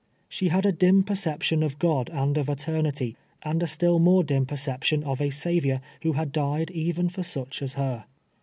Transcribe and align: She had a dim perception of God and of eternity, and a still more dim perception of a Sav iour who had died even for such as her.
She 0.27 0.47
had 0.47 0.65
a 0.65 0.71
dim 0.71 1.03
perception 1.03 1.61
of 1.61 1.77
God 1.77 2.09
and 2.09 2.35
of 2.35 2.49
eternity, 2.49 3.15
and 3.43 3.61
a 3.61 3.67
still 3.67 3.99
more 3.99 4.23
dim 4.23 4.47
perception 4.47 5.03
of 5.03 5.21
a 5.21 5.29
Sav 5.29 5.61
iour 5.61 5.79
who 6.01 6.13
had 6.13 6.31
died 6.31 6.71
even 6.71 7.07
for 7.07 7.21
such 7.21 7.61
as 7.61 7.75
her. 7.75 8.05